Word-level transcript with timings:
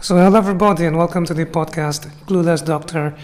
So, 0.00 0.16
hello 0.16 0.38
everybody, 0.38 0.84
and 0.84 0.96
welcome 0.96 1.24
to 1.24 1.34
the 1.34 1.44
podcast 1.44 2.08
Clueless 2.26 2.64
Doctor. 2.64 3.16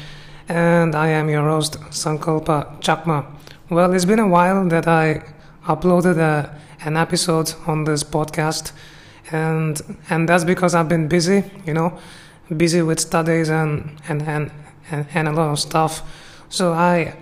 And 0.49 0.97
I 0.97 1.07
am 1.11 1.29
your 1.29 1.49
host, 1.49 1.79
Sankalpa 1.91 2.81
Chakma. 2.81 3.25
Well, 3.71 3.93
it's 3.95 4.05
been 4.05 4.19
a 4.19 4.27
while 4.27 4.69
that 4.69 4.89
I 4.89 5.23
uploaded 5.67 6.19
a, 6.19 6.53
an 6.85 6.97
episode 6.97 7.55
on 7.69 7.85
this 7.85 8.03
podcast, 8.03 8.73
and 9.31 9.81
and 10.11 10.29
that's 10.29 10.43
because 10.43 10.75
I've 10.75 10.89
been 10.89 11.07
busy, 11.07 11.45
you 11.65 11.75
know, 11.75 11.97
busy 12.57 12.83
with 12.83 12.99
studies 12.99 13.51
and 13.51 13.93
and 14.09 14.23
and, 14.23 14.51
and, 14.91 15.07
and 15.15 15.29
a 15.29 15.33
lot 15.33 15.51
of 15.51 15.61
stuff. 15.61 16.03
So 16.49 16.73
I 16.73 17.15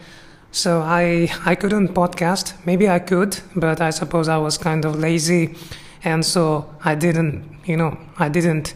so 0.51 0.81
I 0.81 1.31
I 1.45 1.57
couldn't 1.57 1.89
podcast. 1.89 2.55
Maybe 2.65 2.89
I 2.89 3.01
could, 3.01 3.39
but 3.55 3.83
I 3.83 3.91
suppose 3.91 4.29
I 4.29 4.39
was 4.39 4.57
kind 4.57 4.87
of 4.87 4.97
lazy, 4.97 5.57
and 6.03 6.25
so 6.25 6.75
I 6.83 6.95
didn't, 6.95 7.45
you 7.67 7.77
know, 7.77 7.99
I 8.19 8.31
didn't 8.31 8.73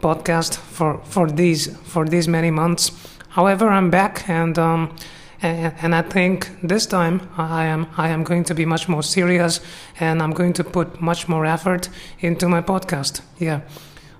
podcast 0.00 0.56
for 0.56 1.00
for 1.04 1.30
these 1.30 1.76
for 1.84 2.06
these 2.06 2.28
many 2.28 2.50
months. 2.50 2.92
However, 3.28 3.68
I'm 3.68 3.90
back 3.90 4.28
and. 4.28 4.58
Um, 4.58 4.96
and, 5.42 5.74
and 5.80 5.94
I 5.94 6.02
think 6.02 6.50
this 6.62 6.86
time 6.86 7.28
I 7.36 7.64
am 7.64 7.86
I 7.96 8.08
am 8.08 8.24
going 8.24 8.44
to 8.44 8.54
be 8.54 8.66
much 8.66 8.88
more 8.88 9.02
serious 9.02 9.60
and 9.98 10.22
I'm 10.22 10.32
going 10.32 10.52
to 10.54 10.64
put 10.64 11.00
much 11.00 11.28
more 11.28 11.46
effort 11.46 11.88
into 12.20 12.48
my 12.48 12.60
podcast. 12.60 13.22
Yeah. 13.38 13.60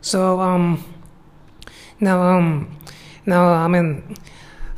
So 0.00 0.40
um 0.40 0.82
now 2.00 2.22
um 2.22 2.76
now 3.26 3.52
I 3.52 3.68
mean 3.68 4.16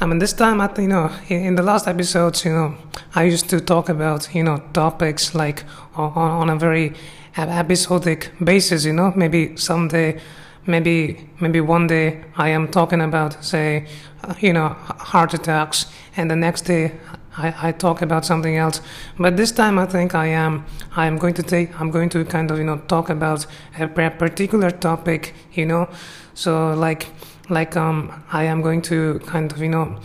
I 0.01 0.07
mean 0.07 0.19
this 0.19 0.33
time 0.33 0.61
I 0.61 0.69
you 0.79 0.89
know 0.89 1.11
in, 1.29 1.55
the 1.55 1.63
last 1.63 1.87
episodes 1.87 2.45
you 2.45 2.53
know 2.53 2.75
I 3.15 3.25
used 3.25 3.49
to 3.51 3.61
talk 3.61 3.89
about 3.89 4.35
you 4.35 4.43
know 4.43 4.63
topics 4.73 5.35
like 5.35 5.65
on, 5.95 6.13
on 6.13 6.51
a 6.51 6.57
very 6.57 6.95
episodic 7.37 8.33
basis 8.43 8.85
you 8.85 8.93
know 8.93 9.13
maybe 9.15 9.57
someday 9.57 10.21
maybe 10.67 11.29
maybe 11.41 11.61
one 11.61 11.87
day 11.87 12.25
I 12.37 12.49
am 12.49 12.69
talking 12.69 13.01
about 13.01 13.45
say 13.45 13.87
uh, 14.25 14.35
you 14.41 14.53
know 14.53 14.69
heart 14.69 15.35
attacks 15.35 15.87
and 16.17 16.31
the 16.31 16.37
next 16.37 16.63
day 16.63 16.93
I, 17.37 17.69
I 17.69 17.73
talk 17.73 18.03
about 18.03 18.27
something 18.27 18.57
else. 18.57 18.83
But 19.19 19.37
this 19.37 19.53
time 19.53 19.79
I 19.79 19.87
think 19.87 20.15
I 20.15 20.27
am 20.27 20.65
I 20.95 21.07
am 21.07 21.17
going 21.19 21.35
to 21.35 21.43
take 21.43 21.81
I'm 21.81 21.91
going 21.91 22.09
to 22.11 22.25
kind 22.25 22.51
of 22.51 22.59
you 22.59 22.65
know 22.65 22.79
talk 22.89 23.11
about 23.11 23.47
a 23.79 23.89
particular 23.89 24.71
topic 24.71 25.35
you 25.53 25.67
know? 25.67 25.89
So 26.35 26.75
like 26.75 27.09
like 27.49 27.77
um 27.77 28.25
I 28.33 28.45
am 28.45 28.63
going 28.63 28.83
to 28.83 29.21
kind 29.27 29.51
of 29.53 29.59
you 29.61 29.69
know 29.69 29.99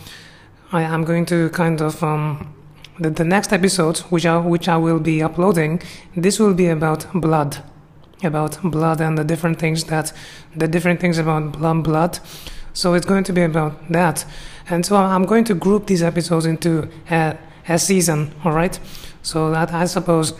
I 0.72 0.82
am 0.82 1.04
going 1.04 1.26
to 1.26 1.50
kind 1.50 1.80
of 1.80 2.02
um 2.02 2.54
the, 2.98 3.10
the 3.10 3.24
next 3.24 3.52
episode 3.52 3.98
which 4.10 4.26
I 4.26 4.38
which 4.38 4.68
I 4.68 4.76
will 4.76 5.00
be 5.00 5.22
uploading 5.22 5.82
this 6.16 6.40
will 6.40 6.54
be 6.54 6.68
about 6.68 7.06
blood 7.14 7.62
about 8.22 8.58
blood 8.62 9.00
and 9.00 9.16
the 9.16 9.24
different 9.24 9.58
things 9.58 9.84
that 9.84 10.12
the 10.56 10.68
different 10.68 11.00
things 11.00 11.18
about 11.18 11.52
blood 11.52 11.84
blood. 11.84 12.18
So 12.72 12.94
it's 12.94 13.06
going 13.06 13.24
to 13.24 13.32
be 13.32 13.42
about 13.42 13.88
that. 13.90 14.24
And 14.70 14.84
so 14.84 14.96
i'm 14.96 15.24
going 15.24 15.44
to 15.44 15.54
group 15.54 15.86
these 15.86 16.02
episodes 16.02 16.46
into 16.46 16.88
a, 17.10 17.36
a 17.68 17.78
season 17.78 18.34
all 18.44 18.52
right? 18.52 18.78
So 19.22 19.50
that 19.50 19.72
i 19.72 19.86
suppose 19.86 20.34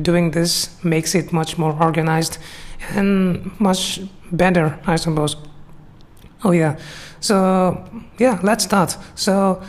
doing 0.00 0.30
this 0.30 0.82
makes 0.84 1.14
it 1.14 1.32
much 1.32 1.58
more 1.58 1.76
organized 1.82 2.38
and 2.90 3.58
much 3.60 4.00
better 4.30 4.78
i 4.86 4.96
suppose. 4.96 5.36
Oh 6.44 6.50
yeah. 6.50 6.76
So 7.20 7.84
yeah 8.18 8.40
let's 8.42 8.64
start. 8.64 8.96
So 9.14 9.62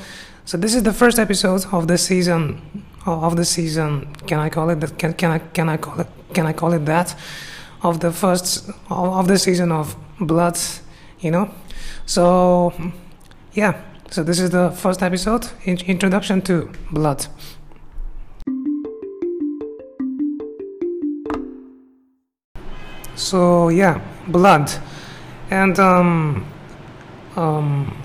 so 0.46 0.58
this 0.58 0.76
is 0.76 0.84
the 0.84 0.94
first 0.94 1.20
episode 1.20 1.66
of 1.72 1.88
the 1.88 1.98
season 1.98 2.62
of 3.06 3.36
the 3.36 3.46
season 3.46 4.14
can 4.28 4.40
i 4.40 4.50
call 4.50 4.70
it 4.70 4.80
that 4.80 4.98
can, 4.98 5.14
can 5.14 5.31
i 5.31 5.40
can 5.40 5.70
i 5.70 5.78
call 5.78 6.00
it 6.00 6.08
can 6.34 6.45
I 6.45 6.53
call 6.53 6.73
it 6.73 6.86
that, 6.86 7.16
of 7.81 8.00
the 8.00 8.12
first 8.12 8.70
of 8.89 9.28
the 9.28 9.38
season 9.38 9.72
of 9.72 9.95
Blood, 10.20 10.59
you 11.20 11.31
know. 11.31 11.50
So 12.06 12.73
yeah, 13.53 13.81
so 14.09 14.23
this 14.23 14.40
is 14.40 14.50
the 14.50 14.72
first 14.72 15.02
episode, 15.02 15.48
introduction 15.66 16.42
to 16.44 16.72
Blood. 16.92 17.28
So 23.16 23.69
yeah, 23.69 24.02
blood, 24.28 24.72
and 25.50 25.80
um, 25.80 26.46
um, 27.36 27.96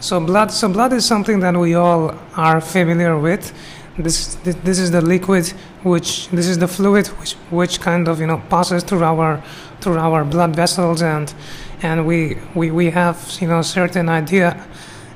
so 0.00 0.20
blood. 0.20 0.50
So 0.50 0.68
blood 0.68 0.92
is 0.92 1.04
something 1.04 1.40
that 1.40 1.56
we 1.56 1.74
all 1.74 2.14
are 2.36 2.60
familiar 2.60 3.18
with 3.18 3.52
this, 3.98 4.36
this 4.36 4.78
is 4.78 4.90
the 4.90 5.00
liquid 5.00 5.48
which 5.82 6.28
this 6.28 6.46
is 6.46 6.58
the 6.58 6.68
fluid 6.68 7.06
which 7.18 7.32
which 7.50 7.80
kind 7.80 8.08
of 8.08 8.20
you 8.20 8.26
know 8.26 8.42
passes 8.48 8.82
through 8.82 9.02
our 9.02 9.42
through 9.80 9.98
our 9.98 10.24
blood 10.24 10.54
vessels 10.54 11.02
and 11.02 11.34
and 11.82 12.06
we 12.06 12.36
we, 12.54 12.70
we 12.70 12.90
have 12.90 13.38
you 13.40 13.48
know 13.48 13.62
certain 13.62 14.08
idea 14.08 14.66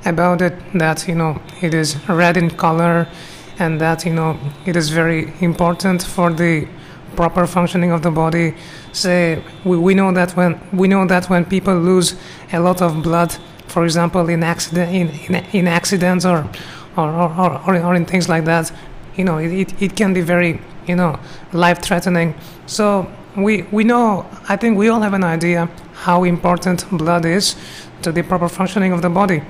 about 0.05 0.43
it 0.43 0.55
that 0.75 1.07
you 1.09 1.15
know 1.15 1.41
it 1.63 1.75
is 1.75 1.97
red 2.09 2.37
in 2.37 2.51
color 2.51 3.07
and 3.59 3.81
that 3.81 4.05
you 4.05 4.13
know 4.13 4.39
it 4.67 4.77
is 4.77 4.91
very 4.91 5.33
important 5.41 6.03
for 6.03 6.33
the 6.33 6.67
proper 7.15 7.47
functioning 7.47 7.93
of 7.93 8.03
the 8.03 8.11
body. 8.11 8.55
Say 8.93 9.43
we, 9.65 9.79
we 9.79 9.95
know 9.95 10.13
that 10.13 10.37
when 10.37 10.61
we 10.73 10.89
know 10.89 11.07
that 11.07 11.31
when 11.31 11.45
people 11.45 11.77
lose 11.79 12.17
a 12.53 12.61
lot 12.61 12.83
of 12.83 13.03
blood 13.03 13.37
for 13.67 13.85
example 13.85 14.29
in 14.29 14.43
accident 14.43 14.93
in, 14.93 15.35
in, 15.35 15.45
in 15.53 15.69
accidents 15.69 16.25
or 16.25 16.49
or, 16.97 17.11
or, 17.11 17.61
or, 17.67 17.77
or 17.77 17.95
in 17.95 18.05
things 18.05 18.29
like 18.29 18.45
that, 18.45 18.73
you 19.17 19.25
know, 19.25 19.39
it, 19.39 19.83
it 19.83 19.97
can 19.97 20.13
be 20.13 20.21
very, 20.21 20.61
you 20.87 20.97
know, 20.97 21.19
life 21.53 21.81
threatening. 21.83 22.35
So 22.67 23.07
we, 23.37 23.63
we 23.73 23.85
know, 23.85 24.27
I 24.49 24.57
think 24.57 24.79
we 24.79 24.89
all 24.89 25.01
have 25.01 25.15
an 25.15 25.25
idea 25.25 25.69
how 25.95 26.25
important 26.25 26.87
blood 26.91 27.25
is 27.25 27.57
to 28.03 28.13
the 28.13 28.23
proper 28.23 28.49
functioning 28.49 28.93
of 28.93 29.03
the 29.03 29.11
body. 29.11 29.43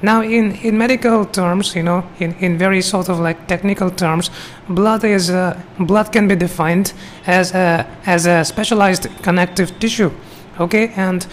Now, 0.00 0.22
in, 0.22 0.54
in 0.62 0.78
medical 0.78 1.24
terms, 1.24 1.74
you 1.74 1.82
know, 1.82 2.04
in, 2.20 2.34
in 2.34 2.56
very 2.56 2.82
sort 2.82 3.08
of 3.08 3.18
like 3.18 3.48
technical 3.48 3.90
terms, 3.90 4.30
blood 4.68 5.02
is 5.02 5.28
uh, 5.28 5.60
blood 5.80 6.12
can 6.12 6.28
be 6.28 6.36
defined 6.36 6.92
as 7.26 7.52
a, 7.52 7.84
as 8.06 8.26
a 8.26 8.44
specialized 8.44 9.08
connective 9.22 9.76
tissue, 9.80 10.12
okay, 10.60 10.92
and 10.94 11.26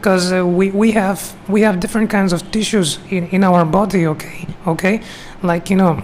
because 0.00 0.32
uh, 0.32 0.46
we, 0.46 0.70
we 0.70 0.92
have 0.92 1.36
we 1.46 1.60
have 1.60 1.78
different 1.78 2.08
kinds 2.08 2.32
of 2.32 2.50
tissues 2.50 2.98
in, 3.10 3.28
in 3.28 3.44
our 3.44 3.66
body 3.66 4.06
okay? 4.06 4.46
Okay? 4.66 5.02
Like 5.42 5.68
you 5.68 5.76
know 5.76 6.02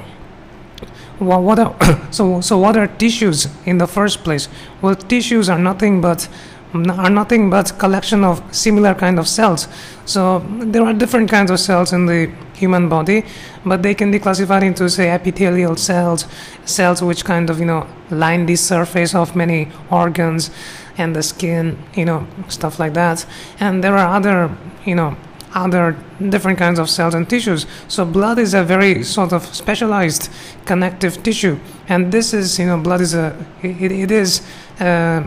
what, 1.19 1.43
what 1.43 1.59
are 1.59 1.75
so 2.11 2.43
so 2.43 2.59
what 2.59 2.77
are 2.77 2.87
tissues 2.87 3.49
in 3.65 3.79
the 3.79 3.87
first 3.87 4.23
place? 4.23 4.49
Well 4.83 4.95
tissues 4.95 5.49
are 5.49 5.59
nothing 5.59 6.03
but 6.03 6.29
are 6.75 7.09
nothing 7.09 7.49
but 7.49 7.79
collection 7.79 8.23
of 8.23 8.43
similar 8.55 8.95
kind 8.95 9.19
of 9.19 9.27
cells. 9.27 9.67
So 10.05 10.41
there 10.59 10.83
are 10.83 10.93
different 10.93 11.31
kinds 11.31 11.51
of 11.51 11.59
cells 11.59 11.95
in 11.95 12.05
the 12.05 12.31
human 12.53 12.91
body 12.91 13.25
but 13.65 13.83
they 13.83 13.95
can 13.95 14.11
be 14.11 14.19
classified 14.19 14.63
into 14.63 14.89
say 14.91 15.11
epithelial 15.11 15.77
cells 15.77 16.27
cells 16.65 17.03
which 17.03 17.25
kind 17.25 17.51
of 17.51 17.61
you 17.61 17.67
know 17.67 17.87
line 18.11 18.47
the 18.47 18.57
surface 18.57 19.15
of 19.15 19.37
many 19.37 19.69
organs 19.91 20.51
and 20.99 21.15
the 21.15 21.23
skin, 21.23 21.79
you 21.95 22.05
know, 22.05 22.27
stuff 22.49 22.79
like 22.79 22.95
that. 22.95 23.27
And 23.61 23.83
there 23.83 23.97
are 23.97 24.17
other, 24.17 24.51
you 24.85 24.95
know, 24.95 25.17
other 25.55 25.97
different 26.29 26.59
kinds 26.59 26.79
of 26.79 26.89
cells 26.89 27.15
and 27.15 27.29
tissues. 27.29 27.67
So 27.89 28.05
blood 28.05 28.39
is 28.39 28.55
a 28.55 28.63
very 28.63 29.03
sort 29.03 29.33
of 29.33 29.43
specialized 29.55 30.31
connective 30.67 31.23
tissue, 31.23 31.59
and 31.89 32.13
this 32.13 32.35
is, 32.35 32.59
you 32.59 32.67
know, 32.67 32.79
blood 32.79 33.01
is 33.01 33.15
a, 33.15 33.35
it, 33.63 33.93
it 33.93 34.11
is. 34.11 34.43
Uh, 34.79 35.27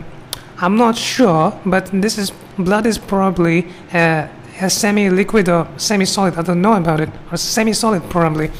I'm 0.58 0.76
not 0.76 0.96
sure, 0.96 1.58
but 1.64 1.86
this 1.92 2.18
is 2.18 2.32
blood 2.58 2.86
is 2.86 2.98
probably 2.98 3.66
a, 3.92 4.28
a 4.60 4.68
semi-liquid 4.68 5.48
or 5.48 5.66
semi-solid. 5.78 6.36
I 6.36 6.42
don't 6.42 6.60
know 6.60 6.74
about 6.74 7.00
it, 7.00 7.08
or 7.32 7.36
semi-solid 7.36 8.08
probably. 8.10 8.50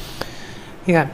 Yeah. 0.85 1.09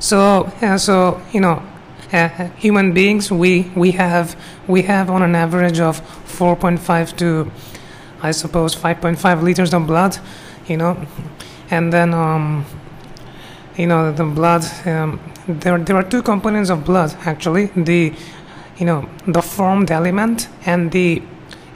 So 0.00 0.52
yeah, 0.60 0.76
so 0.76 1.20
you 1.32 1.40
know, 1.40 1.62
uh, 2.12 2.28
human 2.56 2.92
beings, 2.92 3.30
we, 3.30 3.70
we 3.74 3.92
have 3.92 4.36
we 4.66 4.82
have 4.82 5.10
on 5.10 5.22
an 5.22 5.34
average 5.34 5.80
of 5.80 6.00
4.5 6.26 7.16
to, 7.18 7.50
I 8.22 8.30
suppose, 8.30 8.74
5.5 8.74 9.42
liters 9.42 9.74
of 9.74 9.86
blood, 9.86 10.18
you 10.66 10.76
know, 10.76 10.96
and 11.70 11.92
then 11.92 12.14
um, 12.14 12.64
you 13.76 13.86
know 13.86 14.12
the 14.12 14.24
blood. 14.24 14.64
Um, 14.86 15.20
there 15.46 15.78
there 15.78 15.96
are 15.96 16.02
two 16.02 16.22
components 16.22 16.70
of 16.70 16.84
blood 16.84 17.16
actually. 17.24 17.66
The 17.76 18.12
you 18.78 18.86
know 18.86 19.08
the 19.26 19.42
formed 19.42 19.90
element 19.90 20.48
and 20.66 20.90
the 20.92 21.22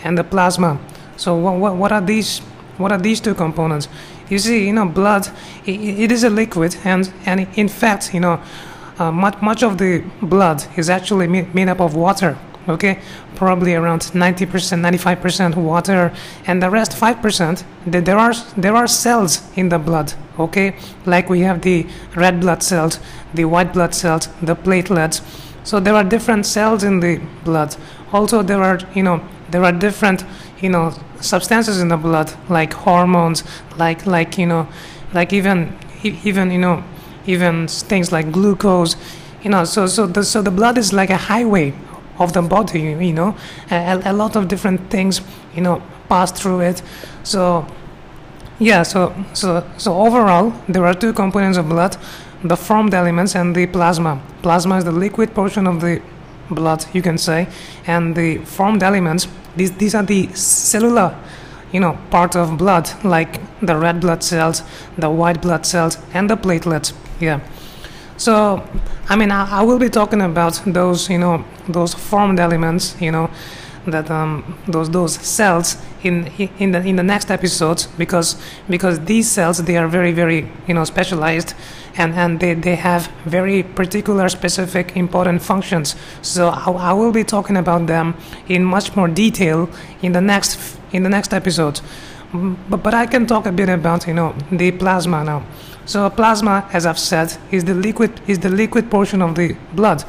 and 0.04 0.18
the 0.18 0.24
plasma. 0.24 0.78
So 1.16 1.34
what 1.36 1.56
what, 1.58 1.76
what 1.76 1.92
are 1.92 2.00
these? 2.00 2.40
What 2.78 2.90
are 2.92 2.98
these 2.98 3.20
two 3.20 3.34
components? 3.34 3.88
You 4.28 4.38
see, 4.38 4.66
you 4.66 4.72
know, 4.72 4.86
blood. 4.86 5.28
it, 5.64 5.80
it 5.80 6.12
is 6.12 6.24
a 6.24 6.30
liquid, 6.30 6.76
and 6.84 7.12
and 7.26 7.46
in 7.56 7.68
fact, 7.68 8.12
you 8.12 8.20
know 8.20 8.40
uh, 8.98 9.10
much, 9.10 9.40
much 9.42 9.62
of 9.62 9.78
the 9.78 10.04
blood 10.22 10.64
is 10.76 10.88
actually 10.88 11.26
made 11.26 11.68
up 11.68 11.80
of 11.80 11.94
water 11.94 12.38
okay? 12.68 12.98
Probably 13.34 13.74
around 13.74 14.02
90% 14.02 14.46
95% 14.80 15.56
water 15.56 16.12
and 16.46 16.62
the 16.62 16.70
rest 16.70 16.92
5% 16.92 17.64
there 17.86 18.18
are 18.18 18.34
there 18.56 18.74
are 18.74 18.86
cells 18.86 19.42
in 19.56 19.68
the 19.68 19.78
blood 19.78 20.14
okay? 20.38 20.76
Like 21.06 21.28
we 21.28 21.40
have 21.40 21.62
the 21.62 21.86
red 22.14 22.40
blood 22.40 22.62
cells 22.62 23.00
the 23.34 23.44
white 23.44 23.72
blood 23.72 23.94
cells 23.94 24.28
the 24.42 24.56
platelets. 24.56 25.22
So 25.64 25.80
there 25.80 25.94
are 25.94 26.04
different 26.04 26.46
cells 26.46 26.84
in 26.84 27.00
the 27.00 27.20
blood. 27.44 27.76
Also 28.12 28.42
there 28.42 28.62
are 28.62 28.78
you 28.94 29.02
know 29.02 29.20
there 29.50 29.64
are 29.64 29.72
different 29.72 30.24
you 30.60 30.68
know 30.68 30.92
substances 31.20 31.80
in 31.80 31.88
the 31.88 31.96
blood 31.96 32.32
like 32.48 32.72
hormones 32.72 33.44
like 33.78 34.06
like 34.06 34.38
you 34.38 34.46
know 34.46 34.68
like 35.14 35.32
even 35.32 35.76
even 36.02 36.50
you 36.50 36.58
know 36.58 36.84
even 37.26 37.68
things 37.68 38.12
like 38.12 38.30
glucose 38.30 38.96
you 39.42 39.50
know 39.50 39.64
so 39.64 39.86
so 39.86 40.06
the 40.06 40.24
so 40.24 40.42
the 40.42 40.50
blood 40.50 40.78
is 40.78 40.92
like 40.92 41.10
a 41.10 41.16
highway 41.16 41.72
of 42.18 42.32
the 42.32 42.42
body 42.42 42.80
you 42.80 43.12
know 43.12 43.36
a, 43.70 44.00
a 44.04 44.12
lot 44.12 44.36
of 44.36 44.48
different 44.48 44.90
things 44.90 45.20
you 45.54 45.62
know 45.62 45.82
pass 46.08 46.30
through 46.32 46.60
it. 46.60 46.82
So 47.22 47.66
yeah 48.58 48.82
so 48.82 49.14
so 49.32 49.64
so 49.76 49.96
overall 50.06 50.52
there 50.68 50.86
are 50.86 50.94
two 50.94 51.12
components 51.12 51.58
of 51.58 51.68
blood 51.68 51.96
the 52.44 52.56
formed 52.56 52.92
elements 52.94 53.34
and 53.34 53.56
the 53.56 53.66
plasma. 53.66 54.20
Plasma 54.42 54.76
is 54.76 54.84
the 54.84 54.92
liquid 54.92 55.34
portion 55.34 55.66
of 55.66 55.80
the 55.80 56.02
blood 56.50 56.84
you 56.92 57.00
can 57.00 57.16
say 57.16 57.48
and 57.86 58.14
the 58.14 58.38
formed 58.44 58.82
elements 58.82 59.26
these 59.56 59.72
these 59.78 59.94
are 59.94 60.02
the 60.02 60.28
cellular 60.34 61.16
you 61.72 61.80
know 61.80 61.98
part 62.10 62.36
of 62.36 62.58
blood 62.58 62.88
like 63.02 63.40
the 63.62 63.74
red 63.74 63.98
blood 64.00 64.22
cells 64.22 64.62
the 64.98 65.08
white 65.08 65.40
blood 65.40 65.64
cells 65.64 65.98
and 66.12 66.28
the 66.28 66.36
platelets 66.36 66.92
yeah. 67.24 67.40
So 68.16 68.62
i 69.08 69.16
mean 69.16 69.30
i, 69.30 69.60
I 69.60 69.62
will 69.62 69.78
be 69.78 69.90
talking 69.90 70.22
about 70.22 70.62
those 70.66 71.10
you 71.10 71.18
know 71.18 71.44
those 71.68 71.94
formed 71.94 72.38
elements 72.38 72.96
you 73.00 73.10
know 73.10 73.28
that 73.86 74.10
um, 74.10 74.58
those 74.66 74.90
those 74.90 75.14
cells 75.14 75.76
in 76.02 76.26
in 76.58 76.72
the 76.72 76.80
in 76.80 76.96
the 76.96 77.02
next 77.02 77.30
episodes 77.30 77.86
because 77.98 78.36
because 78.68 79.00
these 79.00 79.30
cells 79.30 79.58
they 79.64 79.76
are 79.76 79.88
very 79.88 80.12
very 80.12 80.48
you 80.66 80.74
know 80.74 80.84
specialized 80.84 81.54
and 81.96 82.14
and 82.14 82.40
they, 82.40 82.54
they 82.54 82.76
have 82.76 83.08
very 83.24 83.62
particular 83.62 84.28
specific 84.28 84.96
important 84.96 85.42
functions. 85.42 85.94
So 86.22 86.48
I, 86.48 86.90
I 86.90 86.92
will 86.92 87.12
be 87.12 87.24
talking 87.24 87.56
about 87.56 87.86
them 87.86 88.14
in 88.48 88.64
much 88.64 88.96
more 88.96 89.08
detail 89.08 89.68
in 90.02 90.12
the 90.12 90.20
next 90.20 90.78
in 90.92 91.02
the 91.02 91.08
next 91.08 91.32
episode. 91.32 91.80
But, 92.32 92.82
but 92.82 92.94
I 92.94 93.06
can 93.06 93.26
talk 93.26 93.46
a 93.46 93.52
bit 93.52 93.68
about 93.68 94.06
you 94.06 94.14
know 94.14 94.34
the 94.50 94.72
plasma 94.72 95.24
now 95.24 95.42
so 95.86 96.08
plasma 96.10 96.68
as 96.72 96.86
I've 96.86 96.98
said 96.98 97.36
is 97.50 97.64
the 97.64 97.74
liquid 97.74 98.20
is 98.26 98.38
the 98.38 98.48
liquid 98.48 98.90
portion 98.90 99.22
of 99.22 99.34
the 99.34 99.56
blood. 99.74 100.04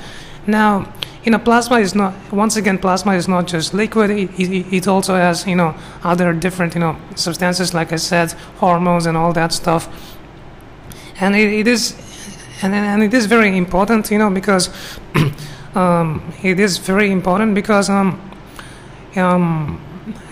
Now 0.48 0.94
you 1.26 1.32
know 1.32 1.40
plasma 1.40 1.80
is 1.80 1.96
not 1.96 2.14
once 2.32 2.56
again 2.56 2.78
plasma 2.78 3.16
is 3.16 3.28
not 3.28 3.48
just 3.48 3.74
liquid 3.74 4.12
it, 4.12 4.30
it, 4.40 4.74
it, 4.74 4.88
also 4.88 5.16
has 5.16 5.46
you 5.48 5.56
know 5.56 5.74
other 6.04 6.34
different 6.34 6.76
you 6.76 6.80
know 6.80 6.96
substances 7.16 7.74
like 7.74 7.92
i 7.92 7.96
said 7.96 8.32
hormones 8.60 9.08
and 9.08 9.18
all 9.18 9.34
that 9.34 9.52
stuff. 9.52 9.90
And 11.20 11.36
it, 11.36 11.52
it 11.52 11.68
is 11.68 11.96
and, 12.62 12.76
and 12.76 13.02
it 13.02 13.14
is 13.14 13.26
very 13.26 13.58
important 13.58 14.12
you 14.12 14.18
know 14.18 14.30
because 14.30 14.70
um, 15.76 16.22
it 16.44 16.60
is 16.60 16.78
very 16.78 17.12
important 17.12 17.56
because 17.56 17.90
um, 17.90 18.20
um, 19.16 19.82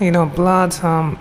you 0.00 0.10
know 0.10 0.26
blood 0.26 0.72
um, 0.84 1.18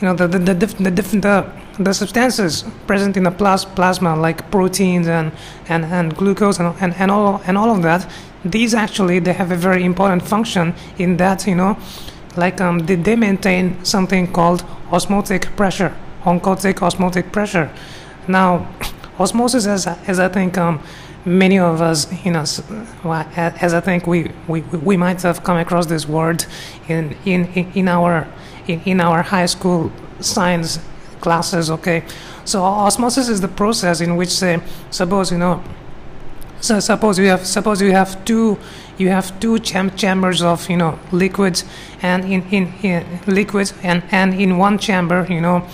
you 0.00 0.06
know 0.06 0.14
the 0.14 0.28
the 0.28 0.38
the, 0.38 0.54
diff- 0.54 0.78
the 0.78 0.90
different 0.90 1.22
the, 1.22 1.59
the 1.84 1.94
substances 1.94 2.64
present 2.86 3.16
in 3.16 3.24
the 3.24 3.30
plas- 3.30 3.64
plasma 3.64 4.14
like 4.14 4.50
proteins 4.50 5.08
and, 5.08 5.32
and, 5.68 5.84
and 5.86 6.14
glucose 6.14 6.58
and, 6.58 6.74
and, 6.80 6.94
and 6.94 7.10
all 7.10 7.40
and 7.46 7.56
all 7.56 7.74
of 7.74 7.82
that 7.82 8.06
these 8.44 8.74
actually 8.74 9.18
they 9.18 9.32
have 9.32 9.50
a 9.50 9.56
very 9.56 9.82
important 9.82 10.22
function 10.22 10.74
in 10.98 11.16
that 11.16 11.46
you 11.46 11.54
know 11.54 11.78
like 12.36 12.60
um, 12.60 12.80
they, 12.80 12.96
they 12.96 13.16
maintain 13.16 13.82
something 13.82 14.30
called 14.30 14.62
osmotic 14.92 15.46
pressure 15.56 15.94
oncotic 16.24 16.82
osmotic 16.82 17.32
pressure. 17.32 17.70
Now 18.28 18.68
osmosis 19.18 19.66
as, 19.66 19.86
as 19.86 20.18
i 20.18 20.28
think 20.28 20.56
um, 20.56 20.82
many 21.24 21.58
of 21.58 21.80
us 21.82 22.10
you 22.24 22.32
know 22.32 22.44
as 23.36 23.74
i 23.74 23.80
think 23.80 24.06
we, 24.06 24.30
we, 24.48 24.60
we 24.60 24.96
might 24.96 25.20
have 25.22 25.44
come 25.44 25.58
across 25.58 25.86
this 25.86 26.08
word 26.08 26.44
in, 26.88 27.16
in, 27.26 27.46
in 27.74 27.88
our 27.88 28.26
in, 28.66 28.80
in 28.84 29.00
our 29.00 29.22
high 29.22 29.46
school 29.46 29.92
science 30.20 30.78
classes 31.20 31.70
okay. 31.70 32.02
So 32.44 32.62
osmosis 32.62 33.28
is 33.28 33.40
the 33.40 33.48
process 33.48 34.00
in 34.00 34.16
which 34.16 34.30
say 34.30 34.60
suppose 34.90 35.30
you 35.30 35.38
know 35.38 35.62
so 36.60 36.78
suppose 36.80 37.18
you 37.18 37.26
have 37.26 37.46
suppose 37.46 37.80
you 37.80 37.92
have 37.92 38.24
two 38.24 38.58
you 38.98 39.08
have 39.08 39.38
two 39.40 39.58
cham- 39.58 39.94
chambers 39.96 40.42
of 40.42 40.68
you 40.68 40.76
know 40.76 40.98
liquids 41.10 41.64
and 42.02 42.24
in, 42.24 42.42
in, 42.50 42.72
in 42.82 43.20
liquids 43.26 43.72
and 43.82 44.02
and 44.10 44.34
in 44.34 44.58
one 44.58 44.78
chamber 44.78 45.26
you 45.30 45.40
know 45.40 45.66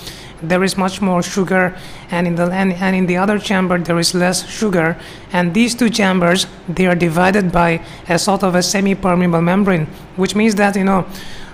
there 0.42 0.62
is 0.62 0.76
much 0.76 1.00
more 1.00 1.22
sugar 1.22 1.76
and 2.10 2.26
in 2.26 2.34
the 2.36 2.44
and, 2.44 2.72
and 2.74 2.94
in 2.94 3.06
the 3.06 3.16
other 3.16 3.38
chamber 3.38 3.78
there 3.78 3.98
is 3.98 4.14
less 4.14 4.46
sugar. 4.48 4.96
And 5.32 5.54
these 5.54 5.74
two 5.74 5.90
chambers 5.90 6.46
they 6.68 6.86
are 6.86 6.94
divided 6.94 7.50
by 7.50 7.80
a 8.08 8.18
sort 8.18 8.42
of 8.42 8.54
a 8.54 8.62
semi-permeable 8.62 9.42
membrane 9.42 9.86
which 10.16 10.34
means 10.34 10.54
that 10.56 10.76
you 10.76 10.84
know 10.84 11.06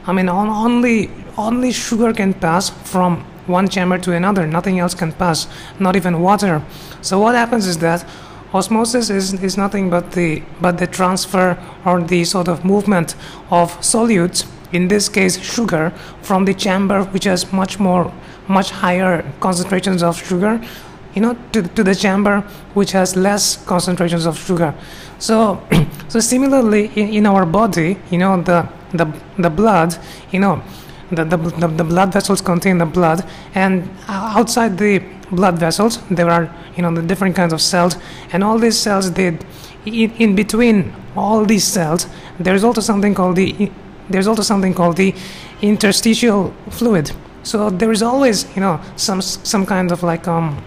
i 0.07 0.13
mean 0.13 0.29
on, 0.29 0.49
only 0.49 1.11
only 1.39 1.73
sugar 1.73 2.13
can 2.13 2.35
pass 2.35 2.71
from 2.71 3.25
one 3.47 3.69
chamber 3.69 3.99
to 3.99 4.13
another 4.13 4.47
nothing 4.47 4.79
else 4.79 4.95
can 4.95 5.13
pass 5.13 5.47
not 5.79 5.97
even 5.97 6.21
water. 6.21 6.63
So 7.01 7.19
what 7.19 7.35
happens 7.35 7.67
is 7.67 7.79
that 7.79 8.07
osmosis 8.55 9.11
is, 9.11 9.33
is 9.43 9.57
nothing 9.57 9.91
but 9.91 10.13
the 10.13 10.43
but 10.61 10.79
the 10.79 10.87
transfer 10.87 11.59
or 11.85 12.03
the 12.03 12.25
sort 12.25 12.49
of 12.49 12.65
movement 12.65 13.15
of 13.51 13.73
solutes 13.81 14.47
in 14.73 14.89
this 14.89 15.09
case 15.09 15.41
sugar 15.41 15.91
from 16.23 16.45
the 16.45 16.55
chamber 16.55 17.05
which 17.05 17.25
has 17.25 17.53
much 17.53 17.79
more 17.79 18.13
much 18.49 18.71
higher 18.71 19.25
concentrations 19.41 20.03
of 20.03 20.17
sugar 20.17 20.61
you 21.15 21.23
know 21.23 21.37
to, 21.53 21.63
to 21.63 21.83
the 21.83 21.95
chamber 21.95 22.41
which 22.75 22.93
has 22.93 23.17
less 23.17 23.57
concentrations 23.67 24.27
of 24.27 24.39
sugar. 24.39 24.75
So 25.19 25.63
so 26.09 26.21
similarly 26.21 26.91
in, 26.95 27.09
in 27.09 27.27
our 27.27 27.47
body 27.47 27.99
you 28.11 28.19
know 28.19 28.41
the 28.43 28.69
the 28.93 29.07
the 29.39 29.51
blood 29.51 29.97
you 30.31 30.41
know 30.41 30.63
the, 31.13 31.25
the, 31.25 31.37
the, 31.37 31.69
the 31.69 31.85
blood 31.85 32.13
vessels 32.13 32.41
contain 32.41 32.79
the 32.79 32.87
blood 32.87 33.25
and 33.55 33.89
outside 34.09 34.79
the 34.79 34.99
blood 35.31 35.59
vessels 35.59 35.99
there 36.11 36.31
are 36.31 36.55
you 36.77 36.83
know 36.83 36.95
the 36.95 37.03
different 37.03 37.35
kinds 37.35 37.53
of 37.53 37.61
cells 37.61 37.97
and 38.33 38.45
all 38.45 38.59
these 38.59 38.79
cells 38.79 39.13
they 39.13 39.39
in, 39.87 40.11
in 40.13 40.35
between 40.35 40.93
all 41.17 41.45
these 41.45 41.65
cells 41.65 42.07
there's 42.39 42.65
also 42.65 42.81
something 42.81 43.15
called 43.15 43.37
the 43.37 43.71
there's 44.09 44.27
also 44.27 44.43
something 44.43 44.75
called 44.75 44.97
the 44.97 45.15
interstitial 45.63 46.53
fluid. 46.71 47.13
So 47.43 47.71
there 47.71 47.91
is 47.91 48.03
always 48.03 48.47
you 48.55 48.61
know 48.61 48.81
some 48.97 49.21
some 49.23 49.67
kind 49.67 49.91
of 49.91 50.03
like 50.03 50.29
um 50.29 50.63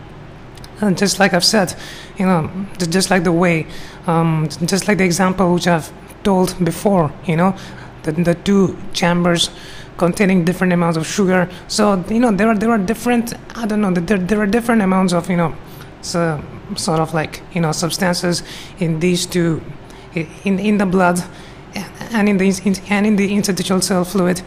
and 0.81 0.97
just 0.97 1.19
like 1.19 1.33
I've 1.33 1.45
said 1.45 1.73
you 2.17 2.25
know 2.25 2.49
just 2.77 3.09
like 3.09 3.23
the 3.23 3.31
way 3.31 3.67
um 4.07 4.47
just 4.65 4.87
like 4.87 4.97
the 4.97 5.05
example 5.05 5.53
which 5.53 5.67
I've 5.67 5.91
told 6.23 6.55
before 6.65 7.11
you 7.25 7.37
know 7.37 7.55
the, 8.03 8.11
the 8.11 8.35
two 8.35 8.77
chambers 8.93 9.49
containing 9.97 10.43
different 10.45 10.73
amounts 10.73 10.97
of 10.97 11.07
sugar. 11.07 11.49
So 11.67 12.03
you 12.09 12.19
know 12.19 12.31
there 12.31 12.49
are 12.49 12.57
there 12.57 12.71
are 12.71 12.77
different 12.77 13.33
I 13.55 13.65
don't 13.65 13.81
know 13.81 13.91
there 13.91 14.17
there 14.17 14.39
are 14.41 14.47
different 14.47 14.81
amounts 14.81 15.13
of 15.13 15.29
you 15.29 15.37
know 15.37 15.55
so, 16.01 16.43
sort 16.75 16.99
of 16.99 17.13
like 17.13 17.41
you 17.53 17.61
know 17.61 17.71
substances 17.71 18.43
in 18.79 18.99
these 18.99 19.25
two 19.25 19.61
in 20.43 20.59
in 20.59 20.77
the 20.77 20.85
blood 20.85 21.23
and 22.11 22.29
in 22.29 22.37
the 22.37 22.47
in, 22.63 22.75
and 22.89 23.05
in 23.05 23.15
the 23.15 23.33
interstitial 23.33 23.81
cell 23.81 24.05
fluid 24.05 24.41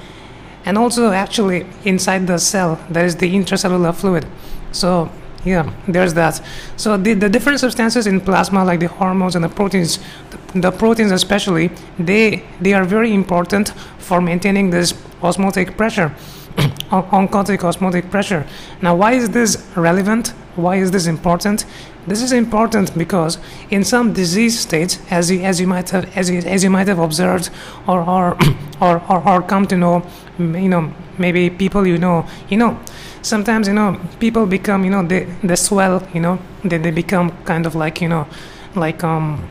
and 0.65 0.79
also 0.79 1.13
actually 1.13 1.67
inside 1.85 2.27
the 2.27 2.39
cell 2.39 2.79
there 2.91 3.05
is 3.05 3.17
the 3.17 3.35
intracellular 3.35 3.95
fluid. 3.95 4.27
So 4.73 5.11
yeah 5.45 5.73
there's 5.87 6.15
that 6.15 6.43
so 6.77 6.97
the, 6.97 7.15
the 7.15 7.29
different 7.29 7.61
substances 7.61 8.07
in 8.07 8.21
plasma 8.21 8.65
like 8.65 8.81
the 8.81 8.89
hormones 8.89 9.37
and 9.37 9.45
the 9.45 9.49
proteins 9.49 9.99
the, 10.31 10.61
the 10.61 10.71
proteins 10.73 11.13
especially 11.13 11.71
they 11.99 12.45
they 12.61 12.75
are 12.75 12.85
very 12.85 13.15
important 13.15 13.73
for 13.99 14.21
maintaining 14.21 14.71
this 14.71 14.93
osmotic 15.23 15.77
pressure 15.77 16.15
oncotic 16.91 17.63
osmotic 17.65 18.11
pressure. 18.11 18.47
Now 18.83 18.97
why 18.97 19.13
is 19.13 19.31
this 19.31 19.65
relevant? 19.77 20.29
Why 20.57 20.77
is 20.77 20.91
this 20.91 21.07
important? 21.07 21.65
This 22.07 22.23
is 22.23 22.33
important 22.33 22.97
because 22.97 23.39
in 23.71 23.85
some 23.85 24.13
disease 24.13 24.59
states 24.59 24.99
as 25.11 25.31
you, 25.31 25.41
as 25.43 25.61
you 25.61 25.67
might 25.67 25.91
have 25.91 26.17
as 26.17 26.31
you, 26.31 26.39
as 26.39 26.65
you 26.65 26.71
might 26.71 26.89
have 26.89 26.99
observed 26.99 27.51
or 27.87 28.01
or, 28.01 28.37
or 28.81 29.03
or 29.09 29.29
or 29.29 29.43
come 29.43 29.67
to 29.67 29.77
know 29.77 30.03
you 30.39 30.69
know 30.69 30.93
maybe 31.19 31.51
people 31.51 31.87
you 31.87 31.99
know 31.99 32.27
you 32.49 32.57
know 32.57 32.79
sometimes 33.23 33.69
you 33.69 33.75
know 33.75 34.01
people 34.19 34.47
become 34.47 34.85
you 34.85 34.91
know 34.91 35.07
they 35.07 35.25
they 35.45 35.57
swell 35.57 36.03
you 36.15 36.21
know 36.21 36.39
they, 36.65 36.79
they 36.79 36.91
become 36.91 37.31
kind 37.45 37.67
of 37.67 37.75
like 37.75 38.01
you 38.01 38.09
know 38.09 38.27
like 38.75 39.05
um 39.05 39.47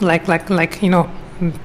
like 0.00 0.28
like 0.28 0.50
like 0.50 0.82
you 0.82 0.90
know 0.90 1.08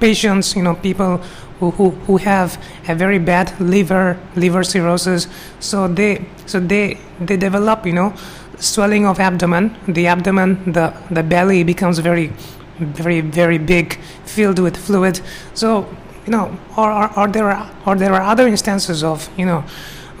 patients 0.00 0.56
you 0.56 0.62
know 0.62 0.74
people 0.74 1.20
who, 1.58 1.70
who, 1.72 1.90
who 1.90 2.16
have 2.18 2.62
a 2.88 2.94
very 2.94 3.18
bad 3.18 3.58
liver 3.60 4.18
liver 4.34 4.62
cirrhosis. 4.62 5.28
So 5.60 5.88
they 5.88 6.24
so 6.46 6.60
they 6.60 6.98
they 7.20 7.36
develop 7.36 7.86
you 7.86 7.92
know 7.92 8.14
swelling 8.58 9.06
of 9.06 9.20
abdomen. 9.20 9.76
The 9.88 10.06
abdomen 10.06 10.72
the 10.72 10.92
the 11.10 11.22
belly 11.22 11.64
becomes 11.64 11.98
very 11.98 12.32
very 12.78 13.20
very 13.20 13.58
big 13.58 13.98
filled 14.24 14.58
with 14.58 14.76
fluid. 14.76 15.20
So 15.54 15.86
you 16.26 16.32
know 16.32 16.56
or, 16.76 16.92
or, 16.92 17.18
or 17.18 17.28
there 17.28 17.50
are 17.50 17.70
or 17.86 17.96
there 17.96 18.12
are 18.12 18.22
other 18.22 18.46
instances 18.46 19.02
of 19.02 19.28
you 19.36 19.46
know 19.46 19.64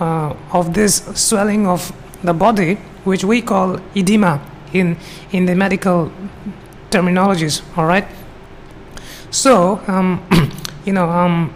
uh, 0.00 0.34
of 0.52 0.74
this 0.74 1.02
swelling 1.14 1.66
of 1.66 1.92
the 2.22 2.32
body 2.32 2.74
which 3.04 3.24
we 3.24 3.42
call 3.42 3.78
edema 3.94 4.40
in 4.72 4.96
in 5.32 5.46
the 5.46 5.54
medical 5.54 6.10
terminologies 6.90 7.62
all 7.76 7.86
right? 7.86 8.06
So 9.30 9.80
um, 9.86 10.22
you 10.86 10.92
know 10.92 11.08
um, 11.10 11.52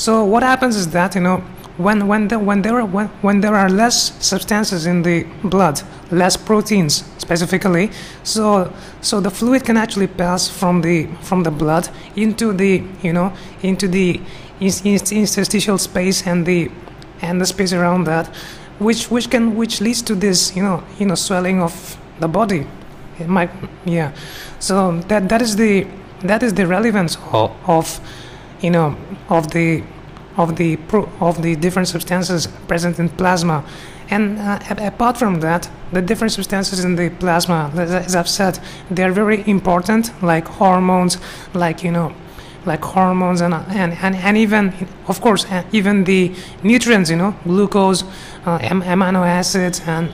So 0.00 0.24
what 0.24 0.42
happens 0.42 0.76
is 0.76 0.88
that 0.92 1.14
you 1.14 1.20
know 1.20 1.44
when 1.76 2.06
when 2.06 2.28
the, 2.28 2.38
when 2.38 2.62
there 2.62 2.80
are 2.80 2.86
when, 2.86 3.08
when 3.20 3.42
there 3.42 3.54
are 3.54 3.68
less 3.68 4.16
substances 4.24 4.86
in 4.86 5.02
the 5.02 5.24
blood, 5.44 5.82
less 6.10 6.38
proteins 6.38 7.04
specifically, 7.18 7.90
so 8.22 8.72
so 9.02 9.20
the 9.20 9.30
fluid 9.30 9.62
can 9.62 9.76
actually 9.76 10.06
pass 10.06 10.48
from 10.48 10.80
the 10.80 11.06
from 11.20 11.42
the 11.42 11.50
blood 11.50 11.90
into 12.16 12.54
the 12.54 12.82
you 13.02 13.12
know 13.12 13.30
into 13.62 13.86
the 13.88 14.18
interstitial 14.60 15.76
space 15.76 16.26
and 16.26 16.46
the 16.46 16.70
and 17.20 17.38
the 17.38 17.44
space 17.46 17.74
around 17.74 18.04
that, 18.04 18.26
which 18.78 19.10
which 19.10 19.28
can 19.28 19.54
which 19.54 19.82
leads 19.82 20.00
to 20.00 20.14
this 20.14 20.56
you 20.56 20.62
know 20.62 20.82
you 20.98 21.04
know 21.04 21.14
swelling 21.14 21.60
of 21.60 21.98
the 22.20 22.28
body. 22.28 22.66
It 23.18 23.28
might 23.28 23.50
yeah. 23.84 24.12
So 24.60 24.98
that 25.08 25.28
that 25.28 25.42
is 25.42 25.56
the 25.56 25.86
that 26.22 26.42
is 26.42 26.54
the 26.54 26.66
relevance 26.66 27.18
of, 27.32 27.52
of 27.68 28.00
you 28.62 28.70
know 28.70 28.96
of 29.28 29.50
the 29.50 29.82
of 30.36 30.56
the 30.56 30.78
of 31.20 31.42
the 31.42 31.56
different 31.56 31.88
substances 31.88 32.46
present 32.68 32.98
in 32.98 33.08
plasma. 33.08 33.64
And 34.10 34.38
uh, 34.38 34.58
apart 34.78 35.16
from 35.16 35.40
that 35.40 35.70
the 35.92 36.02
different 36.02 36.32
substances 36.32 36.84
in 36.84 36.96
the 36.96 37.10
plasma 37.10 37.70
as 37.76 38.14
i've 38.16 38.28
said 38.28 38.58
they're 38.90 39.12
very 39.12 39.42
important 39.48 40.10
like 40.22 40.46
hormones 40.46 41.18
like 41.54 41.84
you 41.84 41.90
know 41.90 42.12
like 42.66 42.82
hormones 42.84 43.40
and 43.40 43.54
and, 43.54 43.92
and, 44.02 44.14
and 44.16 44.36
even 44.36 44.72
of 45.08 45.20
course 45.20 45.44
uh, 45.46 45.62
even 45.72 46.04
the 46.04 46.32
nutrients 46.62 47.10
you 47.10 47.16
know 47.16 47.34
glucose 47.44 48.02
uh, 48.46 48.58
amino 48.58 49.26
acids 49.26 49.80
and 49.86 50.12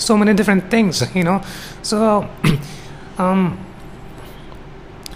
so 0.00 0.16
many 0.16 0.32
different 0.34 0.70
things 0.70 1.02
you 1.14 1.22
know. 1.22 1.42
So 1.82 2.28
um, 3.18 3.58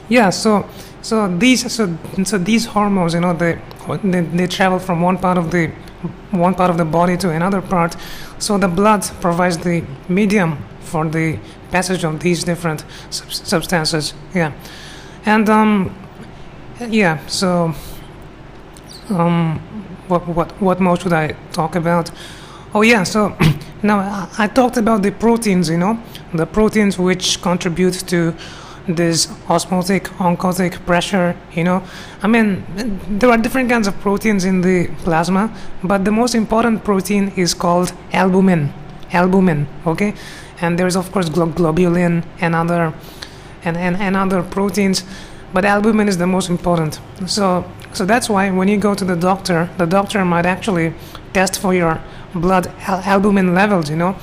yeah 0.09 0.31
so 0.31 0.69
so 1.05 1.29
these 1.39 1.71
so 1.71 1.99
so 2.25 2.39
these 2.39 2.65
hormones 2.65 3.13
you 3.13 3.21
know 3.21 3.35
they, 3.35 3.59
they 4.03 4.23
they 4.23 4.47
travel 4.47 4.79
from 4.79 5.03
one 5.03 5.19
part 5.19 5.37
of 5.37 5.51
the 5.51 5.71
one 6.31 6.55
part 6.55 6.71
of 6.71 6.79
the 6.79 6.85
body 6.85 7.17
to 7.19 7.31
another 7.31 7.61
part. 7.61 7.97
So 8.39 8.59
the 8.59 8.69
blood 8.69 9.03
provides 9.21 9.59
the 9.59 9.85
medium 10.09 10.57
for 10.81 11.09
the 11.09 11.39
passage 11.71 12.05
of 12.05 12.21
these 12.21 12.43
different 12.45 12.85
sub- 13.11 13.33
substances 13.33 14.15
yeah. 14.35 14.53
And 15.27 15.49
um 15.51 15.95
yeah 16.89 17.19
so 17.27 17.75
um 19.11 19.61
what 20.09 20.27
what 20.29 20.53
what 20.61 20.81
more 20.81 20.97
should 20.97 21.13
i 21.13 21.35
talk 21.53 21.77
about? 21.77 22.11
Oh 22.75 22.83
yeah 22.83 23.05
so 23.05 23.37
now 23.83 23.99
I, 23.99 24.45
I 24.45 24.49
talked 24.49 24.79
about 24.79 25.03
the 25.03 25.11
proteins 25.13 25.69
you 25.69 25.79
know 25.79 25.99
the 26.33 26.47
proteins 26.47 26.99
which 26.99 27.43
contribute 27.43 27.95
to 28.09 28.35
this 28.87 29.29
osmotic 29.49 30.05
oncotic 30.19 30.85
pressure 30.85 31.37
you 31.53 31.65
know? 31.65 31.83
I 32.23 32.27
mean 32.27 32.65
there 33.09 33.31
are 33.31 33.39
different 33.39 33.71
kinds 33.71 33.87
of 33.87 33.99
proteins 34.01 34.45
in 34.45 34.61
the 34.61 34.89
plasma 35.05 35.55
but 35.83 36.05
the 36.05 36.11
most 36.11 36.35
important 36.35 36.85
protein 36.85 37.33
is 37.37 37.55
called 37.55 37.93
albumin 38.13 38.73
albumin 39.13 39.67
okay? 39.87 40.15
And 40.61 40.79
there's 40.79 40.97
of 40.97 41.11
course 41.13 41.29
glo- 41.29 41.47
globulin 41.49 42.25
and 42.41 42.55
other 42.55 42.93
and, 43.65 43.77
and, 43.77 43.97
and 43.97 44.17
other 44.17 44.43
proteins 44.43 45.05
but 45.53 45.65
albumin 45.65 46.09
is 46.09 46.19
the 46.19 46.27
most 46.27 46.51
important. 46.51 47.01
So 47.27 47.65
so 47.93 48.05
that's 48.05 48.29
why 48.29 48.51
when 48.51 48.69
you 48.69 48.77
go 48.77 48.95
to 48.95 49.05
the 49.05 49.17
doctor 49.17 49.71
the 49.79 49.87
doctor 49.87 50.25
might 50.25 50.47
actually 50.47 50.93
test 51.33 51.59
for 51.59 51.73
your 51.75 52.01
blood 52.35 52.67
al- 52.87 53.01
albumin 53.01 53.55
levels 53.55 53.89
you 53.89 53.97
know? 53.97 54.17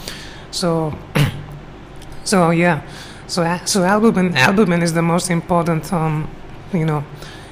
So 0.52 0.94
so 2.24 2.52
yeah 2.52 2.82
so 3.32 3.60
so 3.64 3.84
albumin 3.84 4.36
albumin 4.36 4.82
is 4.82 4.92
the 4.92 5.02
most 5.02 5.30
important 5.30 5.94
um, 5.94 6.28
you 6.74 6.86
know 6.86 7.02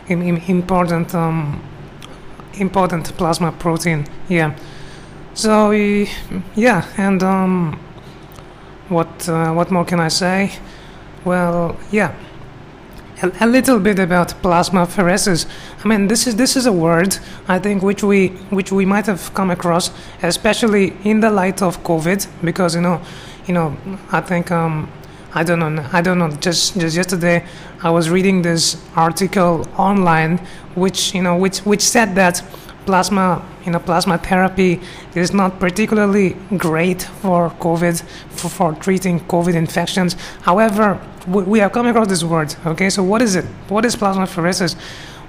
important 0.09 1.15
um, 1.15 1.61
important 2.55 3.05
plasma 3.17 3.51
protein 3.53 4.05
yeah. 4.27 4.53
So 5.33 5.71
yeah 5.71 6.85
and 6.97 7.23
um, 7.23 7.79
what 8.89 9.29
uh, 9.29 9.53
what 9.53 9.71
more 9.71 9.85
can 9.85 10.01
I 10.01 10.09
say? 10.09 10.51
Well 11.23 11.77
yeah. 11.91 12.13
A, 13.21 13.31
a, 13.41 13.47
little 13.47 13.79
bit 13.79 13.99
about 13.99 14.29
plasmapheresis. 14.41 15.45
I 15.83 15.87
mean, 15.87 16.07
this 16.07 16.25
is 16.27 16.35
this 16.35 16.55
is 16.55 16.65
a 16.65 16.71
word 16.71 17.17
I 17.47 17.59
think 17.59 17.83
which 17.83 18.03
we 18.03 18.29
which 18.49 18.71
we 18.71 18.85
might 18.85 19.05
have 19.05 19.33
come 19.33 19.51
across, 19.51 19.91
especially 20.23 20.93
in 21.03 21.19
the 21.19 21.29
light 21.29 21.61
of 21.61 21.83
COVID, 21.83 22.27
because 22.43 22.75
you 22.75 22.81
know, 22.81 23.01
you 23.45 23.53
know, 23.53 23.75
I 24.11 24.21
think 24.21 24.51
um, 24.51 24.89
I 25.33 25.43
don't 25.43 25.59
know. 25.59 25.85
I 25.93 26.01
don't 26.01 26.17
know. 26.17 26.29
Just 26.31 26.79
just 26.79 26.95
yesterday, 26.95 27.45
I 27.83 27.91
was 27.91 28.09
reading 28.09 28.41
this 28.41 28.77
article 28.95 29.67
online, 29.77 30.39
which 30.75 31.13
you 31.13 31.21
know, 31.21 31.35
which 31.37 31.59
which 31.59 31.81
said 31.81 32.15
that 32.15 32.43
plasma, 32.85 33.45
you 33.65 33.71
know, 33.71 33.79
plasma 33.79 34.17
therapy 34.17 34.81
is 35.13 35.31
not 35.31 35.59
particularly 35.59 36.35
great 36.57 37.03
for 37.21 37.51
COVID, 37.59 38.01
for, 38.29 38.49
for 38.49 38.73
treating 38.73 39.19
COVID 39.21 39.53
infections. 39.53 40.15
However, 40.41 40.99
we, 41.27 41.43
we 41.43 41.59
have 41.59 41.71
come 41.71 41.85
across 41.85 42.07
this 42.07 42.23
word. 42.23 42.55
Okay, 42.65 42.89
so 42.89 43.03
what 43.03 43.21
is 43.21 43.35
it? 43.35 43.45
What 43.67 43.85
is 43.85 43.95
plasmapheresis? 43.95 44.75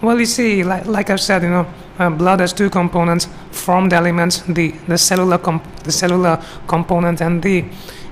Well, 0.03 0.19
you 0.19 0.27
see, 0.27 0.65
like, 0.65 0.87
like 0.87 1.11
I've 1.11 1.21
said, 1.21 1.43
you 1.43 1.51
know, 1.51 1.67
uh, 1.99 2.09
blood 2.09 2.41
has 2.41 2.55
two 2.55 2.71
components: 2.71 3.29
formed 3.51 3.93
elements, 3.93 4.39
the 4.49 4.71
the 4.89 4.97
cellular 4.97 5.39
the 5.85 5.93
cellular 5.93 6.43
component, 6.67 7.21
and 7.21 7.43
the 7.43 7.65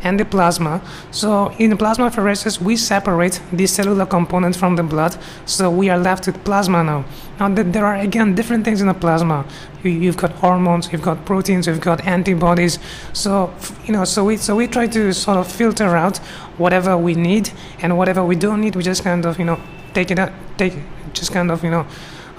and 0.02 0.20
the 0.20 0.24
plasma. 0.24 0.80
So 1.10 1.50
in 1.58 1.76
plasma 1.76 2.10
plasmapheresis, 2.10 2.60
we 2.60 2.76
separate 2.76 3.40
the 3.52 3.66
cellular 3.66 4.06
component 4.06 4.56
from 4.56 4.76
the 4.76 4.82
blood, 4.82 5.16
so 5.46 5.70
we 5.70 5.88
are 5.88 5.98
left 5.98 6.26
with 6.26 6.44
plasma 6.44 6.84
now. 6.84 7.04
Now 7.40 7.48
there 7.48 7.86
are 7.86 7.96
again 7.96 8.34
different 8.34 8.64
things 8.64 8.80
in 8.80 8.88
the 8.88 8.94
plasma. 8.94 9.44
You've 9.82 10.16
got 10.16 10.32
hormones, 10.32 10.92
you've 10.92 11.02
got 11.02 11.24
proteins, 11.24 11.66
you've 11.66 11.80
got 11.80 12.06
antibodies. 12.06 12.78
So 13.12 13.52
you 13.86 13.94
know, 13.94 14.04
so 14.04 14.24
we 14.24 14.36
so 14.36 14.54
we 14.56 14.66
try 14.66 14.86
to 14.88 15.12
sort 15.12 15.38
of 15.38 15.50
filter 15.50 15.96
out 15.96 16.18
whatever 16.58 16.96
we 16.96 17.14
need 17.14 17.50
and 17.80 17.96
whatever 17.96 18.22
we 18.24 18.36
don't 18.36 18.60
need. 18.60 18.76
We 18.76 18.82
just 18.82 19.02
kind 19.04 19.24
of 19.24 19.38
you 19.38 19.44
know 19.46 19.58
take 19.94 20.10
it 20.10 20.18
out, 20.18 20.32
take 20.58 20.74
it, 20.74 20.82
just 21.12 21.32
kind 21.32 21.50
of 21.50 21.62
you 21.64 21.70
know. 21.70 21.86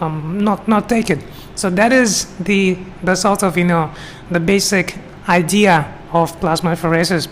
Um, 0.02 0.40
not 0.40 0.66
not 0.66 0.88
take 0.88 1.10
it. 1.10 1.20
So 1.56 1.70
that 1.72 1.92
is 1.92 2.26
the 2.40 2.78
the 3.04 3.16
sort 3.16 3.44
of 3.44 3.58
you 3.58 3.66
know 3.66 3.92
the 4.32 4.40
basic 4.40 4.96
idea 5.28 5.86
of 6.14 6.40
plasmapheresis. 6.40 7.28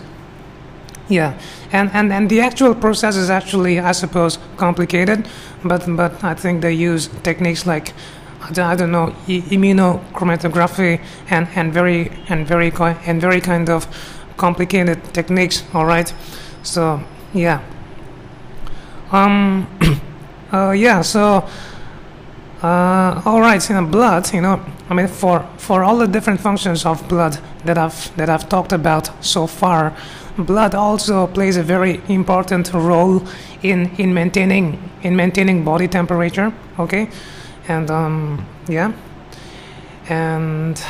Yeah, 1.08 1.38
and, 1.72 1.90
and, 1.94 2.12
and 2.12 2.28
the 2.28 2.40
actual 2.40 2.74
process 2.74 3.16
is 3.16 3.30
actually, 3.30 3.80
I 3.80 3.92
suppose, 3.92 4.38
complicated, 4.58 5.26
but 5.64 5.86
but 5.96 6.22
I 6.22 6.34
think 6.34 6.60
they 6.60 6.74
use 6.74 7.08
techniques 7.22 7.66
like 7.66 7.94
I 8.42 8.74
don't 8.76 8.92
know 8.92 9.14
immunochromatography 9.26 11.00
and, 11.30 11.48
and 11.54 11.72
very 11.72 12.10
and 12.28 12.46
very 12.46 12.70
and 13.06 13.20
very 13.20 13.40
kind 13.40 13.70
of 13.70 13.86
complicated 14.36 15.02
techniques. 15.14 15.64
All 15.72 15.86
right, 15.86 16.12
so 16.62 17.00
yeah, 17.32 17.62
um, 19.10 19.66
uh, 20.52 20.70
yeah, 20.70 21.02
so. 21.02 21.48
Uh, 22.60 23.22
all 23.24 23.40
right, 23.40 23.68
you 23.68 23.74
know, 23.76 23.86
blood. 23.86 24.34
You 24.34 24.40
know, 24.40 24.60
I 24.90 24.94
mean, 24.94 25.06
for 25.06 25.46
for 25.58 25.84
all 25.84 25.96
the 25.96 26.08
different 26.08 26.40
functions 26.40 26.84
of 26.84 27.08
blood 27.08 27.38
that 27.64 27.78
I've 27.78 28.16
that 28.16 28.28
I've 28.28 28.48
talked 28.48 28.72
about 28.72 29.24
so 29.24 29.46
far, 29.46 29.94
blood 30.38 30.74
also 30.74 31.26
plays 31.26 31.56
a 31.56 31.62
very 31.62 32.00
important 32.08 32.72
role 32.72 33.22
in, 33.62 33.90
in 33.98 34.14
maintaining 34.14 34.78
in 35.02 35.16
maintaining 35.16 35.64
body 35.64 35.88
temperature 35.88 36.52
okay 36.78 37.08
and 37.68 37.90
um, 37.90 38.46
yeah 38.68 38.92
and 40.08 40.82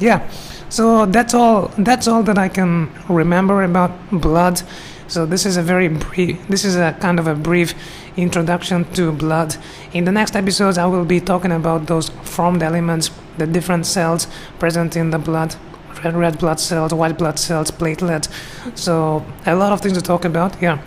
yeah 0.00 0.28
so 0.68 1.06
that's 1.06 1.34
all 1.34 1.70
that's 1.78 2.08
all 2.08 2.22
that 2.22 2.38
I 2.38 2.48
can 2.48 2.90
remember 3.08 3.62
about 3.62 3.92
blood 4.10 4.62
so 5.08 5.26
this 5.26 5.46
is 5.46 5.56
a 5.56 5.62
very 5.62 5.88
brief 5.88 6.46
this 6.48 6.64
is 6.64 6.76
a 6.76 6.96
kind 7.00 7.18
of 7.18 7.26
a 7.26 7.34
brief 7.34 7.74
introduction 8.16 8.84
to 8.92 9.12
blood 9.12 9.56
in 9.92 10.04
the 10.04 10.12
next 10.12 10.34
episodes 10.36 10.78
I 10.78 10.86
will 10.86 11.04
be 11.04 11.20
talking 11.20 11.52
about 11.52 11.86
those 11.86 12.08
formed 12.08 12.62
elements 12.62 13.10
the 13.38 13.46
different 13.46 13.86
cells 13.86 14.26
present 14.58 14.96
in 14.96 15.10
the 15.10 15.18
blood 15.18 15.56
red, 16.04 16.14
red 16.14 16.38
blood 16.38 16.60
cells, 16.60 16.92
white 16.92 17.18
blood 17.18 17.38
cells, 17.38 17.70
platelets. 17.70 18.28
So 18.74 19.24
a 19.46 19.54
lot 19.54 19.72
of 19.72 19.80
things 19.80 19.96
to 19.96 20.02
talk 20.02 20.24
about. 20.24 20.60
Yeah. 20.60 20.78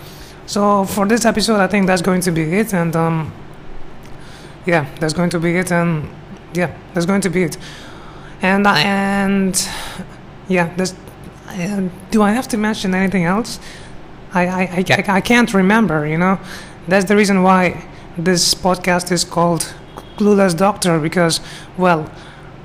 So 0.46 0.86
for 0.86 1.06
this 1.06 1.26
episode, 1.26 1.60
I 1.60 1.68
think 1.68 1.88
that's 1.88 2.02
going 2.02 2.22
to 2.22 2.32
be 2.32 2.44
it. 2.60 2.74
And 2.74 2.96
um, 2.96 3.32
yeah, 4.66 4.88
that's 5.00 5.14
going 5.14 5.30
to 5.32 5.40
be 5.40 5.56
it. 5.58 5.72
And 5.72 6.10
yeah, 6.54 6.76
that's 6.94 7.06
going 7.06 7.22
to 7.22 7.30
be 7.30 7.44
it. 7.44 7.58
And 8.42 8.66
and 8.68 9.68
yeah, 10.48 10.74
this. 10.76 10.96
Uh, 11.48 11.90
do 12.12 12.22
I 12.22 12.32
have 12.32 12.48
to 12.50 12.58
mention 12.58 12.94
anything 12.94 13.26
else? 13.26 13.60
I, 14.34 14.48
I, 14.48 14.86
I, 14.88 15.04
I 15.18 15.22
can't 15.22 15.54
remember, 15.54 16.06
you 16.06 16.18
know. 16.18 16.40
That's 16.88 17.06
the 17.06 17.16
reason 17.16 17.44
why 17.44 17.86
this 18.18 18.54
podcast 18.54 19.12
is 19.12 19.24
called 19.24 19.74
Clueless 20.18 20.56
Doctor 20.56 21.00
because, 21.00 21.40
well, 21.78 22.10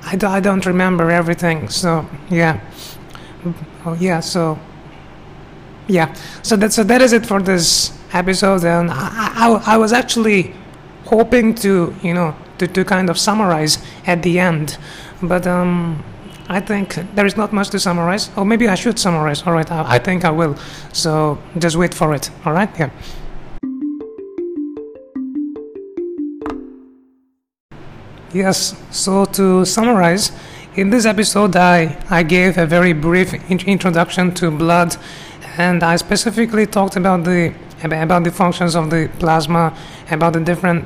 I, 0.05 0.15
do, 0.15 0.27
I 0.27 0.39
don't 0.39 0.65
remember 0.65 1.09
everything. 1.09 1.69
So 1.69 2.07
yeah, 2.29 2.59
oh 3.85 3.97
yeah. 3.99 4.19
So 4.19 4.59
yeah. 5.87 6.13
So 6.43 6.55
that 6.57 6.73
so 6.73 6.83
that 6.83 7.01
is 7.01 7.13
it 7.13 7.25
for 7.25 7.41
this 7.41 7.97
episode. 8.13 8.63
And 8.63 8.91
I, 8.91 9.31
I, 9.35 9.73
I 9.73 9.77
was 9.77 9.91
actually 9.91 10.53
hoping 11.05 11.55
to 11.55 11.95
you 12.01 12.13
know 12.13 12.35
to, 12.59 12.67
to 12.67 12.85
kind 12.85 13.09
of 13.09 13.17
summarize 13.17 13.79
at 14.05 14.21
the 14.21 14.39
end. 14.39 14.77
But 15.23 15.47
um, 15.47 16.03
I 16.47 16.59
think 16.59 16.95
there 17.15 17.25
is 17.25 17.35
not 17.35 17.51
much 17.53 17.69
to 17.69 17.79
summarize. 17.79 18.29
Or 18.37 18.45
maybe 18.45 18.67
I 18.67 18.75
should 18.75 18.99
summarize. 18.99 19.41
All 19.47 19.53
right, 19.53 19.71
I, 19.71 19.95
I 19.95 19.99
think 19.99 20.25
I 20.25 20.31
will. 20.31 20.55
So 20.93 21.39
just 21.57 21.75
wait 21.75 21.93
for 21.93 22.13
it. 22.13 22.29
All 22.45 22.53
right, 22.53 22.69
yeah. 22.77 22.89
Yes, 28.33 28.75
so 28.91 29.25
to 29.25 29.63
summarize, 29.63 30.31
in 30.75 30.89
this 30.89 31.05
episode 31.05 31.55
I, 31.55 31.97
I 32.09 32.21
gave 32.23 32.57
a 32.57 32.65
very 32.65 32.91
brief 32.91 33.33
in- 33.49 33.61
introduction 33.61 34.33
to 34.35 34.51
blood 34.51 34.97
and 35.57 35.81
I 35.81 35.95
specifically 35.95 36.65
talked 36.65 36.97
about 36.97 37.23
the 37.23 37.53
about 37.83 38.23
the 38.23 38.31
functions 38.31 38.75
of 38.75 38.89
the 38.89 39.09
plasma, 39.19 39.73
about 40.11 40.33
the 40.33 40.39
different 40.39 40.85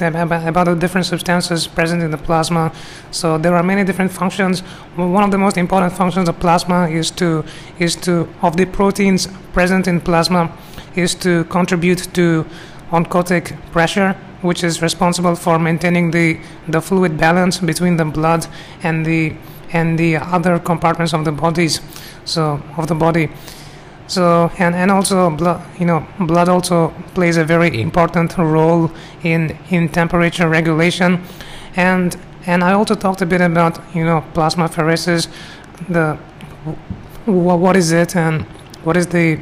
about 0.00 0.64
the 0.64 0.74
different 0.74 1.06
substances 1.06 1.66
present 1.66 2.02
in 2.02 2.10
the 2.10 2.18
plasma. 2.18 2.72
So 3.10 3.38
there 3.38 3.54
are 3.54 3.62
many 3.62 3.84
different 3.84 4.12
functions. 4.12 4.60
One 4.96 5.24
of 5.24 5.30
the 5.30 5.38
most 5.38 5.56
important 5.56 5.92
functions 5.92 6.28
of 6.28 6.38
plasma 6.38 6.88
is 6.88 7.10
to 7.12 7.44
is 7.78 7.96
to 7.96 8.28
of 8.42 8.56
the 8.56 8.66
proteins 8.66 9.28
present 9.52 9.86
in 9.86 10.00
plasma 10.00 10.50
is 10.94 11.14
to 11.14 11.44
contribute 11.44 12.08
to 12.14 12.46
oncotic 12.90 13.56
pressure, 13.72 14.14
which 14.42 14.62
is 14.64 14.80
responsible 14.82 15.36
for 15.36 15.58
maintaining 15.58 16.10
the 16.10 16.38
the 16.68 16.80
fluid 16.80 17.16
balance 17.16 17.58
between 17.58 17.96
the 17.96 18.04
blood 18.04 18.46
and 18.82 19.04
the 19.04 19.34
and 19.72 19.98
the 19.98 20.16
other 20.16 20.58
compartments 20.58 21.12
of 21.12 21.24
the 21.24 21.32
bodies. 21.32 21.80
So 22.24 22.62
of 22.76 22.86
the 22.86 22.94
body. 22.94 23.28
So 24.08 24.50
and 24.58 24.74
and 24.74 24.90
also 24.90 25.30
blood, 25.30 25.60
you 25.80 25.86
know, 25.86 26.06
blood 26.20 26.48
also 26.48 26.94
plays 27.14 27.36
a 27.36 27.44
very 27.44 27.80
important 27.80 28.36
role 28.38 28.90
in 29.22 29.56
in 29.70 29.88
temperature 29.88 30.48
regulation, 30.48 31.22
and 31.74 32.16
and 32.46 32.62
I 32.62 32.72
also 32.72 32.94
talked 32.94 33.22
a 33.22 33.26
bit 33.26 33.40
about 33.40 33.80
you 33.94 34.04
know 34.04 34.24
plasma 34.32 34.68
plasmapheresis, 34.68 35.28
the 35.88 36.16
what 37.26 37.76
is 37.76 37.90
it 37.90 38.14
and 38.16 38.42
what 38.84 38.96
is 38.96 39.08
the 39.08 39.40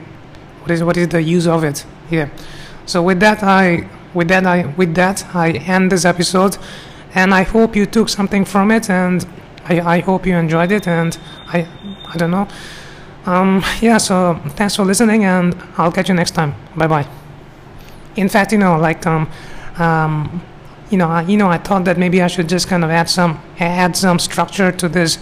what 0.63 0.71
is 0.71 0.83
what 0.83 0.97
is 0.97 1.09
the 1.09 1.23
use 1.23 1.47
of 1.47 1.63
it? 1.65 1.85
Yeah. 2.11 2.29
So 2.87 3.03
with 3.03 3.21
that 3.21 3.43
I 3.43 3.87
with 4.15 4.29
that 4.29 4.47
I 4.47 4.67
with 4.77 4.95
that 4.95 5.27
I 5.35 5.53
end 5.53 5.93
this 5.93 6.07
episode, 6.07 6.57
and 7.15 7.35
I 7.35 7.43
hope 7.43 7.77
you 7.77 7.85
took 7.85 8.09
something 8.09 8.47
from 8.47 8.71
it, 8.71 8.89
and 8.89 9.27
I 9.69 9.97
I 9.97 10.01
hope 10.01 10.27
you 10.27 10.37
enjoyed 10.37 10.73
it, 10.73 10.89
and 10.89 11.19
I 11.53 11.67
I 12.09 12.17
don't 12.17 12.31
know. 12.31 12.49
Um, 13.27 13.65
yeah, 13.81 13.97
so 13.99 14.39
thanks 14.51 14.77
for 14.77 14.85
listening, 14.85 15.25
and 15.25 15.57
I'll 15.79 15.93
catch 15.93 16.09
you 16.09 16.15
next 16.15 16.33
time. 16.33 16.55
Bye 16.77 16.87
bye. 16.87 17.07
In 18.17 18.29
fact, 18.29 18.53
you 18.53 18.59
know, 18.59 18.79
like 18.79 19.07
um, 19.07 19.31
um, 19.79 20.43
you 20.91 20.99
know, 20.99 21.09
I, 21.09 21.23
you 21.23 21.37
know, 21.37 21.49
I 21.49 21.59
thought 21.59 21.85
that 21.87 21.97
maybe 21.99 22.21
I 22.21 22.27
should 22.27 22.49
just 22.49 22.69
kind 22.69 22.85
of 22.85 22.91
add 22.91 23.09
some 23.09 23.41
add 23.59 23.97
some 23.97 24.19
structure 24.19 24.71
to 24.73 24.89
this, 24.89 25.19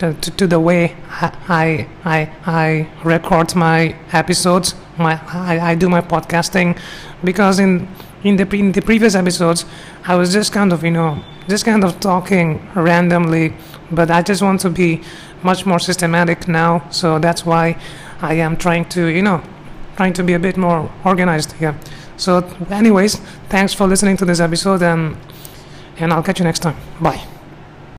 to, 0.00 0.14
to, 0.14 0.30
to 0.32 0.46
the 0.48 0.58
way 0.58 0.96
I, 1.08 1.86
I 2.04 2.30
I 2.44 2.88
record 3.04 3.54
my 3.54 3.94
episodes. 4.12 4.74
My 4.98 5.20
I, 5.32 5.70
I 5.70 5.74
do 5.76 5.88
my 5.88 6.00
podcasting, 6.00 6.76
because 7.22 7.60
in 7.60 7.86
in 8.24 8.36
the 8.36 8.48
in 8.56 8.72
the 8.72 8.82
previous 8.82 9.14
episodes, 9.14 9.64
I 10.06 10.16
was 10.16 10.32
just 10.32 10.52
kind 10.52 10.72
of 10.72 10.82
you 10.82 10.90
know 10.90 11.22
just 11.48 11.64
kind 11.64 11.84
of 11.84 12.00
talking 12.00 12.60
randomly, 12.74 13.54
but 13.92 14.10
I 14.10 14.22
just 14.22 14.42
want 14.42 14.60
to 14.62 14.70
be 14.70 15.02
much 15.42 15.66
more 15.66 15.78
systematic 15.78 16.48
now. 16.48 16.82
So 16.90 17.18
that's 17.18 17.44
why 17.46 17.76
I 18.20 18.34
am 18.34 18.56
trying 18.56 18.84
to, 18.90 19.06
you 19.06 19.22
know, 19.22 19.42
trying 19.96 20.12
to 20.14 20.22
be 20.22 20.34
a 20.34 20.38
bit 20.38 20.56
more 20.56 20.90
organized 21.04 21.52
here. 21.52 21.74
So, 22.16 22.38
anyways, 22.70 23.16
thanks 23.48 23.72
for 23.74 23.86
listening 23.86 24.16
to 24.16 24.24
this 24.24 24.40
episode, 24.40 24.82
and 24.82 25.16
and 25.98 26.12
I'll 26.12 26.22
catch 26.22 26.38
you 26.40 26.44
next 26.44 26.60
time. 26.60 26.76
Bye. 27.00 27.37